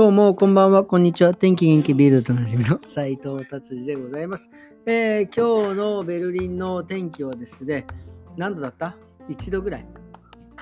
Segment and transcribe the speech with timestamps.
[0.00, 1.34] どうも、こんばんは、こんにちは。
[1.34, 4.48] 天気元気ビールとなじみの斉藤達治でございます、
[4.86, 7.86] えー、今日のベルリンの天気はですね、
[8.34, 8.96] 何度だった
[9.28, 9.86] ?1 度ぐらい。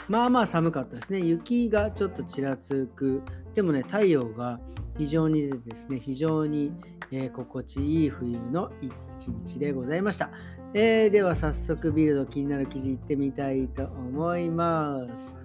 [0.09, 1.21] まあまあ寒かったですね。
[1.21, 3.23] 雪がちょっとちらつく。
[3.55, 4.59] でもね、太陽が
[4.99, 6.73] 非常にですね、非常に、
[7.13, 8.73] えー、心地いい冬の
[9.15, 10.31] 一日でございました。
[10.75, 15.37] えー、では早速ビルド気になる記事いってみたいと思います。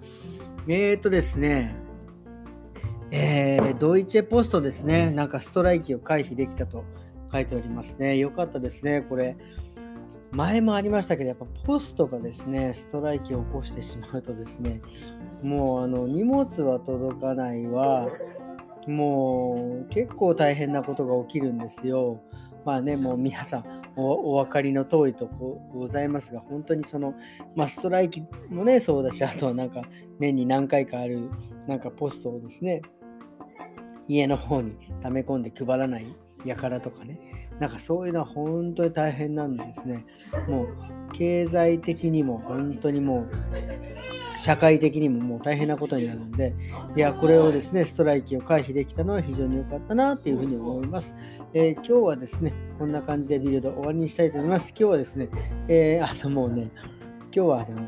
[0.66, 1.76] えーとですね、
[3.16, 6.82] えー、ドイツェポストですね、なんかストライキを回避できたと
[7.30, 8.16] 書いておりますね。
[8.18, 9.36] よかったですね、これ。
[10.32, 14.80] 前もありましたけど、やっぱポストがですね、ストライキを起こしてしまうとですね、
[15.44, 18.08] もうあの荷物は届かないわ、
[18.88, 22.20] もう結構大変なことが起きるんですよ。
[22.64, 27.14] まあね、もう皆さんお分かりの通りとございますが、本当にその、
[27.54, 29.82] まあ、ストライキもね、そうだし、あとはなんか
[30.18, 31.30] 年に何回かある
[31.68, 32.82] なんかポストをですね、
[34.08, 36.06] 家の方に溜め込んで配らない
[36.52, 37.18] 輩とかね、
[37.58, 40.04] なんかそういうのは本当に大変なんですね。
[40.48, 40.68] もう
[41.12, 43.28] 経済的にも本当にもう
[44.38, 46.54] 社会的にももう大変なことになるので、
[46.96, 51.16] いや、これをですね、ストライキを回避できたのは非常に良かったなというふうに思います。
[51.54, 54.70] えー、今日はですね、こんな感じでビルド終わりにしたいと思います。
[54.70, 55.28] 今日はですね、
[55.68, 56.70] えー、あのもうね、
[57.34, 57.80] 今日はあの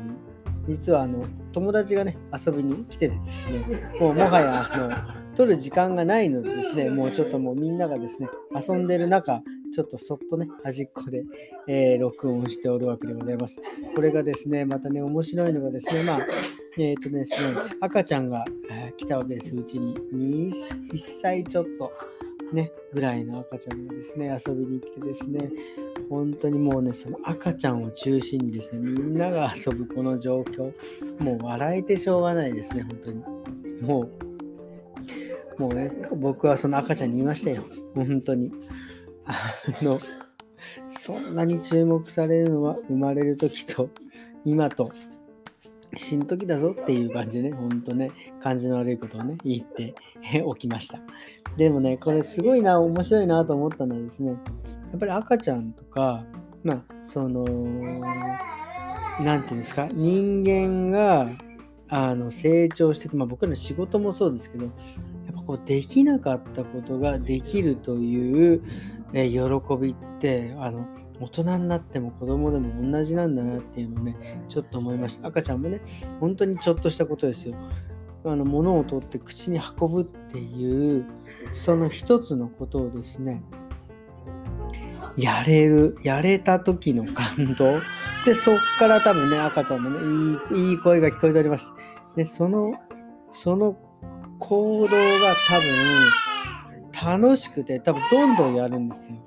[0.67, 3.59] 実はあの友達がね、遊びに来ててですね、
[3.99, 11.23] もうもはやあの取る時間がないのでですね、もうちょっともうみんながですね、遊んでる中、ちょっとそっとね、端っこで、
[11.67, 13.61] えー、録音しておるわけでございます。
[13.93, 16.19] これがですね、またね、面白いのがですね、まあ、
[16.79, 19.95] えっ、ー、とですね、赤ちゃんが、えー、来たわけです、うちに。
[20.91, 21.91] 1歳ちょっと、
[22.51, 25.51] ね、ぐらいの赤ちゃんがですね、遊びに来てですね、
[26.09, 30.73] 本当にもうね、その赤ちゃんを中心にですね、みんなが遊ぶこの状況、
[31.23, 33.23] もう笑えてしょうがないですね、本当に。
[33.81, 34.26] もう、
[35.57, 37.63] もうね、僕はその赤ちゃんに言いましたよ。
[37.95, 38.51] 本当に。
[39.25, 39.35] あ
[39.81, 39.99] の、
[40.87, 43.89] そんなに注目されるのは生まれる時と
[44.45, 44.91] 今と
[45.95, 49.95] 死ぬ時だぞっていう感じでね、ほんとね、感じの悪いことをね、言って
[50.45, 50.99] おきました。
[51.55, 54.37] でもね、これすごいな、面白いなと思ったのはですね、や
[54.95, 56.25] っぱり赤ちゃんとか、
[56.63, 57.45] まあ、その、
[59.19, 61.29] 何て言うんですか、人間が
[61.89, 64.69] あの成長していく、まあ、僕らの仕事もそうですけど、
[65.47, 68.61] こうできなかったことができるという、
[69.13, 69.39] え喜
[69.79, 70.85] びってあの
[71.21, 75.29] 大人になっても子供でも同じなんだなっていうのをねちょっと思いました。
[75.29, 75.81] 赤ちゃんもね
[76.19, 77.55] 本当にちょっとしたことですよ。
[78.25, 81.05] あの物を取って口に運ぶっていう
[81.53, 83.41] その一つのことをですね
[85.15, 87.79] やれるやれた時の感動。
[88.25, 91.73] でそっから多分ね赤ちゃんもねいいいい声が聞こえております。
[92.17, 92.73] でその
[93.31, 93.77] その
[94.47, 94.89] 行動が
[95.47, 95.59] 多
[97.11, 99.17] 分楽しくて多分どんどんやるんですよ。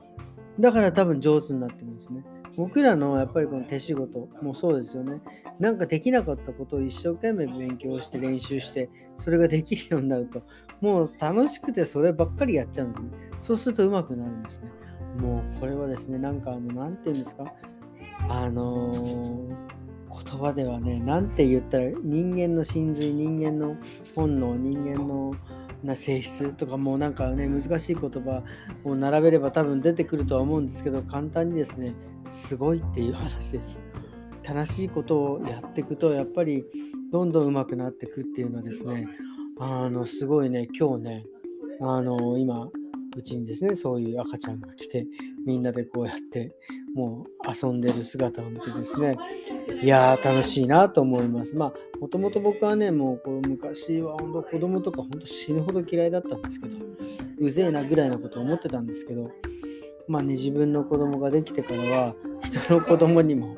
[0.59, 2.25] だから多分上手になってるんですね。
[2.57, 5.21] 僕らのやっぱりこの手仕事もそうですよね。
[5.61, 10.43] なんかできなかったことを一生懸命勉強して練習してそれができるようになると
[10.81, 13.09] もう楽しくてそればっかりやっちゃうんですね。
[13.39, 14.69] そうすると上手くなるんですね。
[15.19, 17.45] もうこれはですね、なんかあの、なんて言うんですか？
[18.29, 19.50] あのー
[20.13, 23.77] 言葉ではね、なんて言ったら人間の真髄、人間の
[24.15, 25.35] 本能、人間の
[25.83, 28.43] な性質とかもうなんかね、難しい言葉
[28.85, 31.95] を並べれば多分出てくるとは思うんですけど、簡単にですね、
[32.29, 33.81] すごいっていう話です。
[34.43, 36.65] 正しいことをやっていくと、やっぱり
[37.13, 39.07] どんどん上手くなっていくっていうのはですね、
[39.59, 41.27] あの、すごいね、今日ね、
[41.81, 42.69] あの、今、
[43.17, 45.07] うちにですね、そういう赤ちゃんが来て、
[45.45, 46.57] みんなでこうやって
[46.95, 49.17] もう遊んでる姿を見てですね、
[49.83, 51.57] いやー楽しいなと思います。
[51.57, 56.77] まあ、もともと僕はね、もうこ昔は本当子供とか本当死ぬほど嫌いだったんですけど、
[57.39, 59.31] うぜえなぐらいのことを思ってたんですけど、
[60.07, 63.57] まあね、自分の子供ができてからは、人の子供にも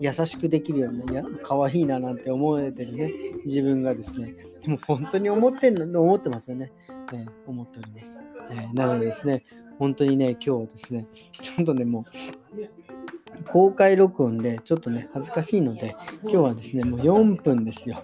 [0.00, 3.12] 優しくできるようにね、可愛いななんて思えてるね、
[3.44, 6.72] 自分がですね、でも本当に思ってんの、思ってますよね。
[7.12, 8.20] えー、思っております。
[8.50, 9.44] え、なのでですね、
[9.78, 18.02] 本当にね、今日はですね、ちょっとね、もう、公開録音でちょっとね、恥ずかしいので、今日はですね、もう4分ですよ。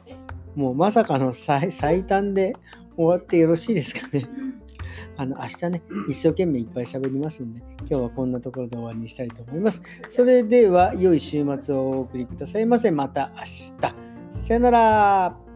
[0.54, 2.56] もうまさかの最短で
[2.96, 4.28] 終わってよろしいですかね。
[5.16, 9.82] あの、明日ね、一生懸命いっぱい喋りますんで、今日はこんなところで終わりにしたいと思います。
[10.08, 12.90] それでは、良い週末をお送りくださいませ。
[12.90, 13.74] また明日。
[14.36, 15.49] さよなら。